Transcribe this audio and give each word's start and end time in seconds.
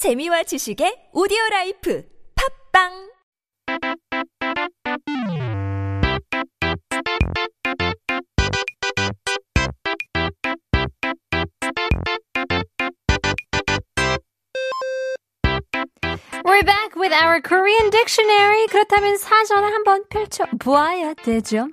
재미와 0.00 0.43
지식의 0.43 1.09
오디오 1.13 1.37
라이프 1.51 2.03
팝빵 2.73 3.11
We're 16.43 16.63
back 16.63 16.95
with 16.95 17.13
our 17.13 17.39
Korean 17.39 17.89
dictionary. 17.91 18.65
그렇다면 18.67 19.17
사전을 19.17 19.71
한번 19.71 20.03
펼쳐 20.09 20.45
보아야 20.59 21.13
되죠. 21.13 21.69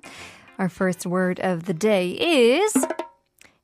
Our 0.58 0.68
first 0.68 1.08
word 1.08 1.40
of 1.40 1.64
the 1.64 1.72
day 1.72 2.16
is 2.20 2.74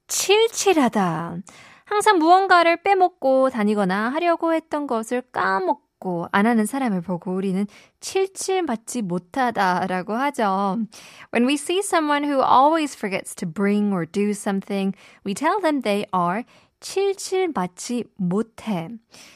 칠칠하다. 0.08 1.42
항상 1.84 2.18
무언가를 2.18 2.78
빼먹고 2.82 3.50
다니거나 3.50 4.08
하려고 4.10 4.54
했던 4.54 4.86
것을 4.86 5.22
까먹고 5.32 6.28
안 6.32 6.46
하는 6.46 6.66
사람을 6.66 7.02
보고 7.02 7.34
우리는 7.34 7.66
칠칠 8.00 8.62
맞지 8.62 9.02
못하다라고 9.02 10.14
하죠. 10.14 10.78
When 11.32 11.48
we 11.48 11.54
see 11.54 11.78
someone 11.78 12.24
who 12.24 12.42
always 12.42 12.96
forgets 12.96 13.34
to 13.36 13.48
bring 13.48 13.92
or 13.92 14.06
do 14.06 14.30
something, 14.30 14.96
we 15.26 15.34
tell 15.34 15.60
them 15.60 15.82
they 15.82 16.06
are 16.14 16.44
칠칠 16.80 17.52
맞지 17.54 18.04
못해. 18.16 18.88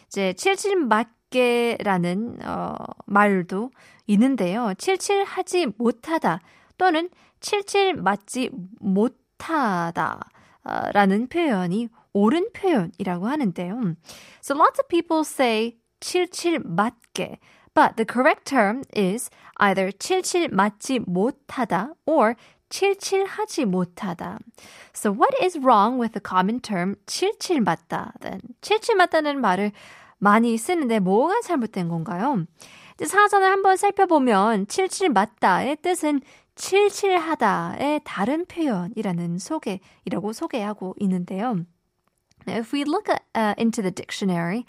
이제 0.06 0.32
칠칠 0.34 0.76
맞게라는 0.76 2.38
어, 2.44 2.74
말도 3.06 3.70
있는데요. 4.06 4.72
칠칠하지 4.76 5.68
못하다 5.78 6.40
또는 6.76 7.08
칠칠 7.40 7.96
맞지 7.96 8.50
못하다. 8.80 10.20
라는 10.92 11.28
표현이 11.28 11.88
옳은 12.18 12.50
표현이라고 12.52 13.26
하는데요. 13.26 13.94
So 14.42 14.56
lots 14.56 14.80
of 14.80 14.88
people 14.88 15.20
say 15.20 15.78
칠칠 16.00 16.60
맞게, 16.64 17.38
but 17.74 17.96
the 17.96 18.06
correct 18.10 18.44
term 18.44 18.82
is 18.96 19.30
either 19.56 19.92
칠칠 19.92 20.48
맞지 20.48 21.00
못하다 21.00 21.94
or 22.06 22.34
칠칠하지 22.70 23.64
못하다. 23.64 24.38
So 24.94 25.12
what 25.12 25.34
is 25.42 25.58
wrong 25.58 26.00
with 26.00 26.12
the 26.12 26.22
common 26.26 26.60
term 26.60 26.96
칠칠 27.06 27.60
맞다? 27.60 28.12
Then 28.20 28.40
칠칠 28.60 28.96
맞다는 28.96 29.40
말을 29.40 29.72
많이 30.18 30.58
쓰는데 30.58 30.98
뭐가 30.98 31.40
잘못된 31.42 31.88
건가요? 31.88 32.44
사전을 33.02 33.48
한번 33.48 33.76
살펴보면 33.76 34.66
칠칠 34.66 35.10
맞다의 35.10 35.76
뜻은 35.82 36.20
칠칠하다의 36.56 38.00
다른 38.04 38.44
표현이라는 38.46 39.38
소개이라고 39.38 40.32
소개하고 40.32 40.96
있는데요. 40.98 41.64
If 42.46 42.72
we 42.72 42.84
look 42.84 43.08
at, 43.08 43.22
uh, 43.34 43.54
into 43.58 43.82
the 43.82 43.90
dictionary, 43.90 44.64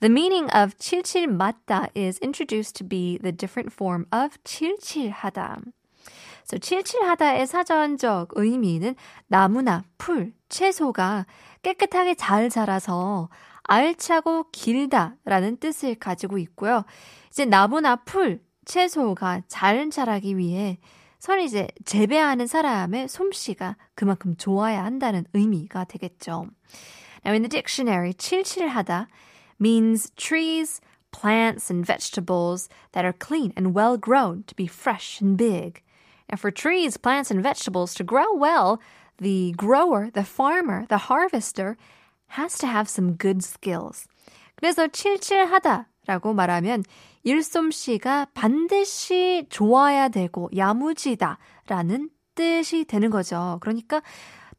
the 0.00 0.10
meaning 0.10 0.48
of 0.54 0.76
칠칠 0.78 1.26
맞다 1.26 1.88
is 1.96 2.18
introduced 2.22 2.76
to 2.76 2.84
be 2.86 3.18
the 3.18 3.32
different 3.32 3.72
form 3.72 4.06
of 4.12 4.36
칠칠하다. 4.44 5.62
So 6.44 6.58
칠칠하다의 6.58 7.46
사전적 7.46 8.28
의미는 8.34 8.94
나무나 9.26 9.82
풀, 9.96 10.32
채소가 10.48 11.26
깨끗하게 11.62 12.14
잘 12.14 12.50
자라서 12.50 13.30
알차고 13.62 14.50
길다라는 14.52 15.56
뜻을 15.56 15.94
가지고 15.94 16.38
있고요. 16.38 16.84
이제 17.30 17.46
나무나 17.46 17.96
풀, 17.96 18.42
채소가 18.66 19.42
잘 19.48 19.90
자라기 19.90 20.36
위해 20.36 20.78
서로 21.18 21.40
이제 21.40 21.68
재배하는 21.86 22.46
사람의 22.46 23.08
솜씨가 23.08 23.76
그만큼 23.94 24.36
좋아야 24.36 24.84
한다는 24.84 25.24
의미가 25.32 25.84
되겠죠. 25.84 26.46
Now 27.23 27.33
in 27.33 27.41
the 27.41 27.49
dictionary, 27.49 28.13
칠칠하다 28.13 29.07
means 29.59 30.11
trees, 30.15 30.81
plants 31.11 31.69
and 31.69 31.85
vegetables 31.85 32.69
that 32.93 33.05
are 33.05 33.13
clean 33.13 33.53
and 33.55 33.73
well 33.73 33.97
grown 33.97 34.43
to 34.47 34.55
be 34.55 34.67
fresh 34.67 35.21
and 35.21 35.37
big. 35.37 35.83
And 36.29 36.39
for 36.39 36.51
trees, 36.51 36.97
plants 36.97 37.31
and 37.31 37.41
vegetables 37.41 37.93
to 37.95 38.03
grow 38.03 38.33
well, 38.33 38.79
the 39.17 39.53
grower, 39.57 40.09
the 40.13 40.23
farmer, 40.23 40.85
the 40.87 41.09
harvester 41.09 41.75
has 42.27 42.57
to 42.59 42.67
have 42.67 42.87
some 42.87 43.13
good 43.13 43.43
skills. 43.43 44.07
그래서 44.55 44.87
칠칠하다라고 44.87 46.33
말하면 46.33 46.83
일솜씨가 47.23 48.27
반드시 48.33 49.45
좋아야 49.49 50.09
되고 50.09 50.49
야무지다라는 50.55 52.09
뜻이 52.35 52.85
되는 52.85 53.09
거죠. 53.09 53.57
그러니까 53.61 54.01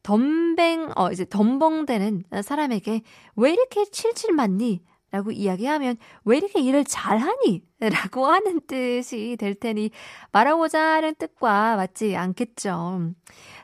덤뱅 0.05 0.91
어 0.95 1.11
이제 1.11 1.25
덤벙대는 1.25 2.23
사람에게 2.43 3.01
왜 3.35 3.51
이렇게 3.51 3.85
칠칠 3.85 4.33
맞니? 4.33 4.83
라고 5.11 5.29
이야기하면 5.31 5.97
왜 6.23 6.37
이렇게 6.37 6.61
일을 6.61 6.85
잘하니? 6.85 7.63
라고 7.81 8.27
하는 8.27 8.61
뜻이 8.65 9.35
될 9.37 9.55
테니 9.55 9.91
말하고자 10.31 10.79
하는 10.79 11.15
뜻과 11.15 11.75
맞지 11.75 12.15
않겠죠. 12.15 13.13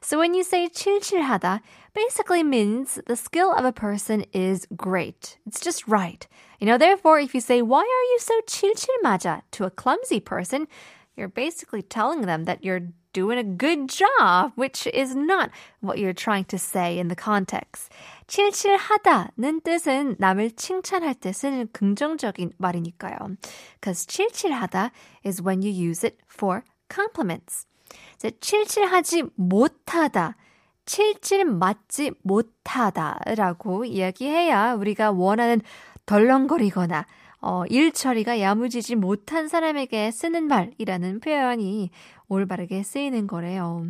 So 0.03 0.19
when 0.19 0.34
you 0.34 0.41
say 0.41 0.68
칠칠하다, 0.68 1.62
basically 1.94 2.44
means 2.44 3.02
the 3.08 3.16
skill 3.16 3.53
of 3.58 3.66
a 3.66 3.72
person 3.72 4.25
is 4.35 4.68
great. 4.78 5.38
It's 5.47 5.62
just 5.62 5.88
right. 5.88 6.28
You 6.59 6.68
know, 6.68 6.78
therefore, 6.78 7.19
if 7.19 7.34
you 7.34 7.40
say, 7.40 7.62
why 7.62 7.80
are 7.80 8.06
you 8.12 8.18
so 8.19 8.34
칠칠맞아 8.46 9.41
to 9.52 9.66
a 9.66 9.72
clumsy 9.72 10.19
person, 10.19 10.68
you're 11.17 11.28
basically 11.28 11.83
telling 11.83 12.23
them 12.23 12.45
that 12.45 12.65
you're 12.65 12.89
doing 13.12 13.39
a 13.39 13.45
good 13.45 13.89
job, 13.89 14.53
which 14.56 14.87
is 14.87 15.15
not 15.15 15.50
what 15.81 15.99
you're 15.99 16.15
trying 16.15 16.45
to 16.47 16.59
say 16.59 16.99
in 16.99 17.09
the 17.09 17.17
context. 17.17 17.91
칠칠하다는 18.27 19.61
뜻은 19.62 20.17
남을 20.19 20.53
칭찬할 20.53 21.15
때 21.17 21.33
쓰는 21.33 21.69
긍정적인 21.72 22.53
말이니까요. 22.56 23.37
Because 23.81 24.06
칠칠하다 24.06 24.91
is 25.25 25.43
when 25.43 25.62
you 25.62 25.71
use 25.71 26.05
it 26.05 26.17
for 26.33 26.62
compliments. 26.89 27.67
칠칠하지 28.41 29.25
못하다. 29.37 30.37
칠칠 30.87 31.45
맞지 31.45 32.12
못하다라고 32.22 33.84
이야기해야 33.84 34.75
우리가 34.75 35.12
원하는 35.12 35.61
덜렁거리거나 36.06 37.06
어, 37.42 37.64
일 37.66 37.91
처리가 37.91 38.41
야무지지 38.41 38.94
못한 38.94 39.48
사람에게 39.48 40.12
쓰는 40.12 40.44
말이라는 40.44 41.19
표현이 41.19 41.91
올바르게 42.28 42.84
쓰이는 42.84 43.26
거래요. 43.26 43.88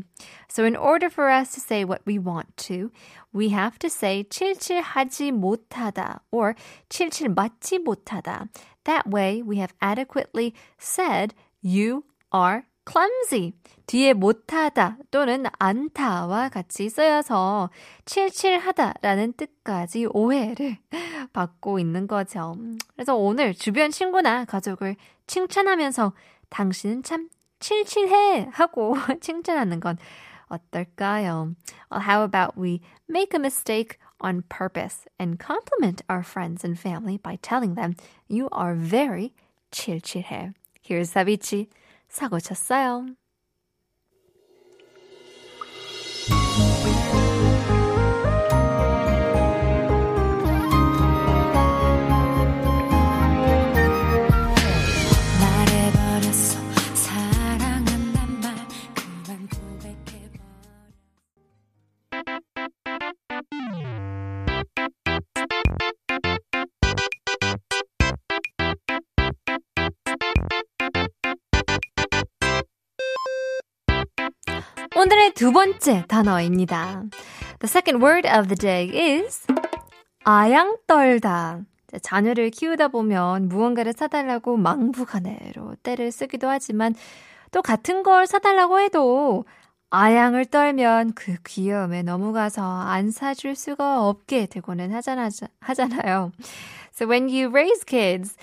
So 0.50 0.64
in 0.64 0.74
order 0.74 1.10
for 1.12 1.30
us 1.30 1.52
to 1.52 1.60
say 1.60 1.84
what 1.84 2.02
we 2.08 2.18
want 2.18 2.48
to, 2.68 2.90
we 3.34 3.50
have 3.50 3.78
to 3.78 3.88
say 3.88 4.24
칠칠하지 4.24 5.32
못하다 5.32 6.22
or 6.30 6.54
칠칠 6.88 7.28
맞지 7.28 7.80
못하다. 7.80 8.48
That 8.84 9.08
way 9.14 9.42
we 9.42 9.58
have 9.58 9.74
adequately 9.82 10.54
said 10.80 11.34
you 11.62 12.04
are 12.34 12.64
clumsy. 12.90 13.52
뒤에 13.86 14.12
못하다 14.12 14.98
또는 15.10 15.44
않다와 15.58 16.48
같이 16.48 16.88
쓰여서 16.88 17.70
칠칠하다라는 18.04 19.34
뜻까지 19.34 20.06
오해를 20.10 20.78
받고 21.32 21.78
있는 21.78 22.06
거죠. 22.06 22.54
그래서 22.94 23.16
오늘 23.16 23.54
주변 23.54 23.90
친구나 23.90 24.44
가족을 24.44 24.96
칭찬하면서 25.26 26.12
당신은 26.48 27.02
참 27.02 27.28
칠칠해 27.60 28.48
하고 28.52 28.96
칭찬하는 29.20 29.80
건 29.80 29.98
어떨까요? 30.48 31.54
Well, 31.90 32.02
how 32.08 32.22
about 32.22 32.58
we 32.58 32.80
make 33.08 33.34
a 33.34 33.40
mistake 33.40 33.98
on 34.20 34.42
purpose 34.48 35.06
and 35.18 35.38
compliment 35.38 36.02
our 36.08 36.22
friends 36.22 36.64
and 36.64 36.78
family 36.78 37.18
by 37.18 37.36
telling 37.42 37.74
them 37.74 37.94
you 38.28 38.48
are 38.52 38.74
very 38.74 39.32
칠칠해. 39.70 40.52
Here's 40.82 41.10
사비치. 41.10 41.68
사고 42.12 42.38
쳤어요. 42.38 43.06
오늘의 74.94 75.32
두 75.32 75.52
번째 75.52 76.04
단어입니다. 76.06 77.04
The 77.60 77.64
second 77.64 78.04
word 78.04 78.28
of 78.28 78.54
the 78.54 78.56
day 78.56 79.20
is 79.22 79.46
아양 80.24 80.76
떨다. 80.86 81.60
자녀를 82.02 82.50
키우다 82.50 82.88
보면 82.88 83.48
무언가를 83.48 83.94
사달라고 83.94 84.58
망부가내로 84.58 85.76
때를 85.82 86.12
쓰기도 86.12 86.48
하지만 86.48 86.94
또 87.50 87.62
같은 87.62 88.02
걸 88.02 88.26
사달라고 88.26 88.80
해도 88.80 89.44
아양을 89.90 90.46
떨면 90.46 91.14
그 91.14 91.36
귀여움에 91.46 92.02
넘어가서 92.02 92.62
안 92.62 93.10
사줄 93.10 93.54
수가 93.54 94.06
없게 94.06 94.46
되고는 94.46 94.92
하잖아, 94.92 95.28
하잖아요. 95.60 96.32
So 96.94 97.08
when 97.08 97.28
you 97.28 97.48
raise 97.48 97.84
kids, 97.86 98.36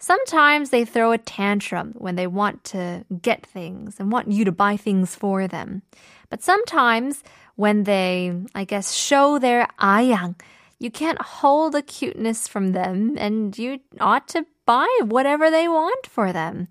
sometimes 0.00 0.70
they 0.70 0.84
throw 0.84 1.12
a 1.12 1.18
tantrum 1.18 1.94
when 1.96 2.16
they 2.16 2.26
want 2.26 2.64
to 2.64 3.04
get 3.22 3.46
things 3.46 4.00
and 4.00 4.10
want 4.10 4.32
you 4.32 4.44
to 4.44 4.52
buy 4.52 4.76
things 4.76 5.14
for 5.14 5.46
them. 5.46 5.82
But 6.28 6.42
sometimes 6.42 7.22
when 7.56 7.84
they, 7.84 8.32
I 8.54 8.64
guess, 8.64 8.92
show 8.92 9.38
their 9.38 9.68
ayang, 9.78 10.40
you 10.78 10.90
can't 10.90 11.20
hold 11.20 11.74
the 11.74 11.82
cuteness 11.82 12.48
from 12.48 12.72
them 12.72 13.16
and 13.18 13.56
you 13.56 13.80
ought 14.00 14.26
to 14.28 14.46
buy 14.64 14.88
whatever 15.04 15.50
they 15.50 15.68
want 15.68 16.06
for 16.06 16.32
them. 16.32 16.68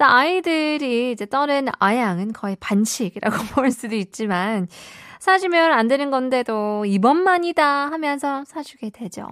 자, 0.00 0.08
아이들이 0.08 1.12
이제 1.12 1.26
떠는 1.26 1.68
아양은 1.78 2.32
거의 2.32 2.56
반칙이라고 2.58 3.36
볼 3.54 3.70
수도 3.70 3.94
있지만, 3.96 4.66
사주면 5.18 5.72
안 5.72 5.88
되는 5.88 6.10
건데도 6.10 6.86
이번만이다 6.86 7.90
하면서 7.90 8.42
사주게 8.46 8.88
되죠. 8.88 9.26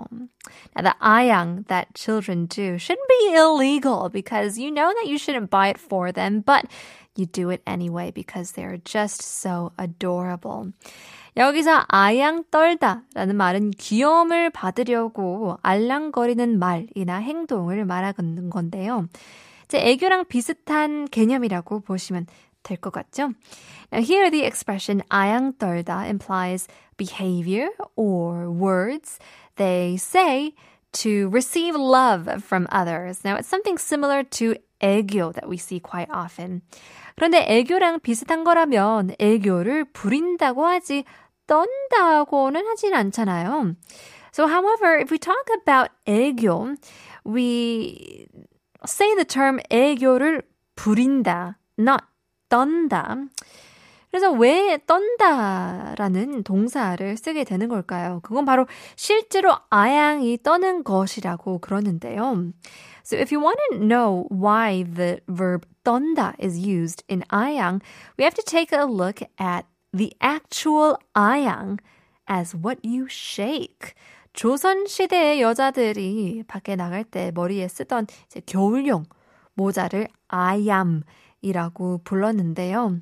Now, 0.77 0.83
the 0.83 0.93
ayang 1.01 1.65
that 1.69 1.89
children 1.95 2.49
do 2.49 2.77
shouldn't 2.77 3.09
be 3.09 3.33
illegal 3.33 4.11
because 4.13 4.61
you 4.61 4.71
know 4.71 4.93
that 4.93 5.09
you 5.09 5.17
shouldn't 5.17 5.49
buy 5.49 5.71
it 5.71 5.81
for 5.81 6.13
them, 6.13 6.43
but 6.45 6.67
you 7.17 7.25
do 7.25 7.49
it 7.49 7.63
anyway 7.67 8.13
because 8.13 8.53
they're 8.53 8.77
just 8.85 9.23
so 9.25 9.71
adorable. 9.79 10.75
여기서 11.39 11.87
아양 11.89 12.45
떨다라는 12.51 13.37
말은 13.37 13.71
귀여움을 13.71 14.51
받으려고 14.51 15.57
알랑거리는 15.63 16.59
말이나 16.59 17.17
행동을 17.21 17.87
말하는 17.87 18.51
건데요. 18.51 19.09
이제 19.68 19.80
애교랑 19.80 20.26
비슷한 20.26 21.06
개념이라고 21.06 21.82
보시면 21.82 22.28
될 22.64 22.78
것 22.78 22.92
같죠? 22.92 23.34
Now 23.92 24.02
here 24.02 24.30
the 24.32 24.46
expression 24.46 25.02
아양 25.10 25.54
떨다 25.58 26.06
implies 26.06 26.68
behavior 26.98 27.70
or 27.96 28.50
words 28.50 29.20
they 29.56 29.96
say 29.96 30.54
to 30.94 31.28
receive 31.30 31.76
love 31.76 32.30
from 32.42 32.68
others. 32.72 33.26
Now 33.26 33.36
it's 33.36 33.48
something 33.48 33.78
similar 33.78 34.24
to 34.40 34.56
애교 34.80 35.34
that 35.34 35.48
we 35.50 35.58
see 35.58 35.80
quite 35.80 36.10
often. 36.12 36.62
그런데 37.16 37.46
애교랑 37.48 38.00
비슷한 38.00 38.44
거라면 38.44 39.16
애교를 39.20 39.86
부린다고 39.86 40.66
하지 40.66 41.04
떤다고는 41.48 42.66
하진 42.68 42.94
않잖아요. 42.94 43.76
So 44.32 44.48
however, 44.48 44.98
if 44.98 45.12
we 45.12 45.20
talk 45.20 45.46
about 45.54 45.92
애교, 46.08 46.76
we 47.26 48.26
say 48.86 49.16
the 49.16 49.26
term 49.26 49.60
애교를 49.70 50.42
부린다, 50.76 51.58
not 51.80 52.04
떤다. 52.50 53.18
그래서 54.12 54.32
왜 54.32 54.78
떤다라는 54.86 56.44
동사를 56.44 57.18
쓰게 57.18 57.44
되는 57.46 57.68
걸까요? 57.68 58.20
그건 58.22 58.46
바로 58.46 58.68
실제로 58.96 59.56
아양이 59.72 60.38
떠는 60.38 60.84
것이라고 60.84 61.58
그러는데요. 61.58 62.54
So 63.04 63.18
if 63.18 63.34
you 63.34 63.44
want 63.44 63.58
to 63.72 63.80
know 63.80 64.28
why 64.30 64.84
the 64.84 65.20
verb 65.28 65.66
떤다 65.84 66.36
is 66.40 66.60
used 66.60 67.04
in 67.10 67.24
아양, 67.30 67.82
we 68.20 68.24
have 68.24 68.36
to 68.36 68.44
take 68.46 68.72
a 68.72 68.86
look 68.86 69.26
at 69.42 69.66
the 69.92 70.14
actual 70.22 70.96
아양 71.16 71.80
as 72.30 72.56
what 72.56 72.80
you 72.84 73.08
shake. 73.10 73.96
조선 74.39 74.87
시대의 74.87 75.43
여자들이 75.43 76.45
밖에 76.47 76.77
나갈 76.77 77.03
때 77.03 77.33
머리에 77.35 77.67
쓰던 77.67 78.07
이제 78.27 78.41
겨울용 78.47 79.03
모자를 79.55 80.07
아얌이라고 80.29 82.03
불렀는데요. 82.05 83.01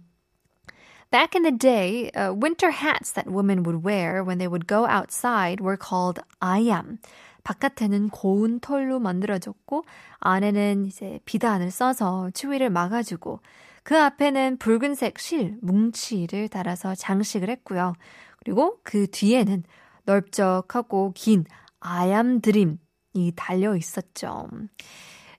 Back 1.10 1.36
in 1.36 1.42
the 1.42 1.58
day, 1.58 2.10
uh, 2.16 2.32
winter 2.32 2.72
hats 2.72 3.12
that 3.12 3.28
women 3.30 3.64
would 3.64 3.84
wear 3.84 4.24
when 4.24 4.38
they 4.38 4.48
would 4.48 4.66
go 4.66 4.86
outside 4.88 5.60
were 5.60 5.76
called 5.76 6.22
ayam. 6.40 6.96
바깥에는 7.44 8.08
고운 8.08 8.58
털로 8.58 8.98
만들어졌고 8.98 9.84
안에는 10.20 10.86
이제 10.86 11.20
비단을 11.26 11.70
써서 11.70 12.30
추위를 12.32 12.70
막아주고 12.70 13.40
그 13.82 14.00
앞에는 14.00 14.56
붉은색 14.56 15.18
실, 15.18 15.58
뭉치를 15.60 16.48
달아서 16.48 16.94
장식을 16.94 17.50
했고요. 17.50 17.92
그리고 18.38 18.78
그 18.84 19.06
뒤에는 19.10 19.64
넓적하고 20.06 21.12
긴 21.14 21.44
아얌 21.80 22.40
드림이 22.40 23.32
달려 23.36 23.76
있었죠. 23.76 24.48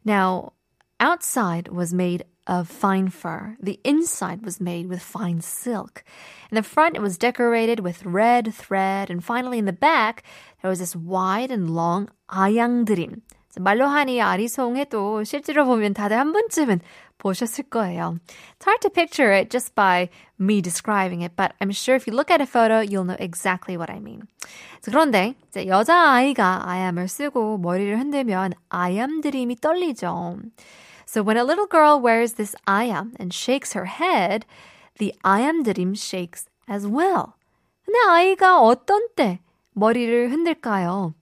Now, 0.05 0.51
outside 0.99 1.69
was 1.69 1.93
made 1.93 2.23
of 2.47 2.69
fine 2.69 3.07
fur. 3.07 3.57
The 3.59 3.79
inside 3.83 4.43
was 4.43 4.61
made 4.61 4.87
with 4.87 5.01
fine 5.01 5.41
silk. 5.41 6.03
In 6.49 6.55
the 6.55 6.63
front, 6.63 6.95
it 6.95 7.01
was 7.01 7.17
decorated 7.17 7.81
with 7.81 8.05
red 8.05 8.53
thread. 8.53 9.09
And 9.09 9.23
finally, 9.23 9.59
in 9.59 9.65
the 9.65 9.73
back, 9.73 10.23
there 10.61 10.69
was 10.69 10.79
this 10.79 10.95
wide 10.95 11.51
and 11.51 11.69
long 11.69 12.07
아양드림. 12.29 13.21
말로 13.59 13.87
하니 13.87 14.21
아리송해도 14.21 15.23
실제로 15.23 15.65
보면 15.65 15.93
다들 15.93 16.17
한 16.17 16.31
번쯤은 16.31 16.79
보셨을 17.18 17.64
거예요. 17.70 18.18
It's 18.58 18.64
hard 18.64 18.80
to 18.82 18.90
picture 18.90 19.32
it 19.32 19.50
just 19.50 19.74
by 19.74 20.08
me 20.40 20.60
describing 20.60 21.22
it, 21.22 21.36
but 21.36 21.54
I'm 21.60 21.70
sure 21.70 21.94
if 21.94 22.06
you 22.06 22.14
look 22.14 22.30
at 22.30 22.40
a 22.40 22.46
photo, 22.46 22.80
you'll 22.80 23.04
know 23.04 23.16
exactly 23.20 23.76
what 23.76 23.90
I 23.90 24.00
mean. 24.00 24.26
그런데 24.82 25.34
이제 25.48 25.66
여자아이가 25.66 26.68
아얌을 26.68 27.06
쓰고 27.08 27.58
머리를 27.58 27.98
흔들면 27.98 28.54
아얌 28.68 29.20
드림이 29.20 29.56
떨리죠. 29.56 30.40
So 31.06 31.22
when 31.22 31.36
a 31.36 31.44
little 31.44 31.66
girl 31.66 32.00
wears 32.00 32.34
this 32.34 32.56
ayam 32.66 33.14
and 33.20 33.32
shakes 33.32 33.74
her 33.74 33.86
head, 33.86 34.44
the 34.98 35.14
ayam 35.24 35.62
dream 35.62 35.94
shakes 35.94 36.46
as 36.68 36.86
well. 36.86 37.34
근데 37.84 37.98
아이가 38.08 38.60
어떤 38.60 39.08
때 39.14 39.40
머리를 39.74 40.30
흔들까요? 40.30 41.14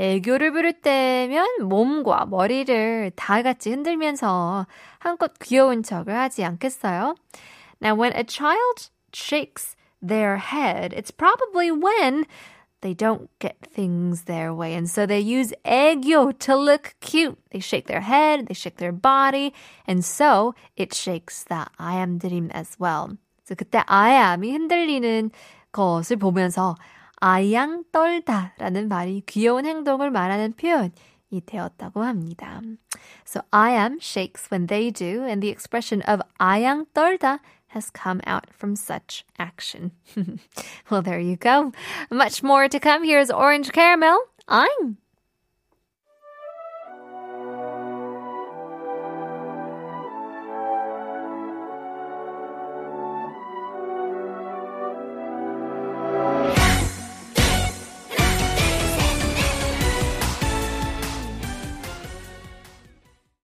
애교를 0.00 0.52
부를 0.52 0.74
때면 0.74 1.62
몸과 1.62 2.26
머리를 2.26 3.12
다 3.16 3.42
같이 3.42 3.70
흔들면서 3.70 4.66
한껏 4.98 5.32
귀여운 5.40 5.82
척을 5.82 6.14
하지 6.14 6.44
않겠어요? 6.44 7.14
Now, 7.80 7.94
when 7.94 8.12
a 8.14 8.24
child 8.24 8.90
shakes 9.12 9.76
their 10.02 10.36
head, 10.36 10.92
it's 10.92 11.10
probably 11.10 11.70
when 11.70 12.24
they 12.82 12.94
don't 12.94 13.28
get 13.38 13.56
things 13.62 14.24
their 14.24 14.52
way. 14.52 14.74
And 14.74 14.88
so 14.88 15.06
they 15.06 15.20
use 15.20 15.52
애교 15.64 16.38
to 16.40 16.56
look 16.56 16.94
cute. 17.00 17.38
They 17.50 17.60
shake 17.60 17.86
their 17.86 18.02
head, 18.02 18.46
they 18.48 18.54
shake 18.54 18.76
their 18.76 18.92
body, 18.92 19.52
and 19.86 20.04
so 20.04 20.54
it 20.76 20.94
shakes 20.94 21.44
the 21.44 21.66
I 21.78 21.96
am 21.96 22.18
dream 22.18 22.50
as 22.52 22.76
well. 22.78 23.16
그래서 23.44 23.54
그때 23.56 23.82
I 23.86 24.12
am이 24.34 24.52
흔들리는 24.52 25.30
것을 25.72 26.16
보면서 26.16 26.76
아양 27.20 27.84
떨다라는 27.92 28.88
말이 28.88 29.22
귀여운 29.26 29.66
행동을 29.66 30.10
말하는 30.10 30.52
표현이 30.52 30.92
되었다고 31.46 32.02
합니다. 32.02 32.60
So 33.24 33.42
I 33.50 33.72
am 33.72 33.98
shakes 34.00 34.48
when 34.50 34.66
they 34.66 34.90
do, 34.90 35.24
and 35.24 35.40
the 35.40 35.50
expression 35.50 36.02
of 36.02 36.22
아양 36.38 36.86
떨다 36.92 37.40
has 37.68 37.90
come 37.90 38.20
out 38.26 38.46
from 38.52 38.76
such 38.76 39.24
action. 39.38 39.92
well, 40.90 41.02
there 41.02 41.20
you 41.20 41.36
go. 41.36 41.72
Much 42.10 42.42
more 42.42 42.68
to 42.68 42.78
come. 42.78 43.04
Here's 43.04 43.30
Orange 43.30 43.72
Caramel. 43.72 44.18
I'm 44.48 44.98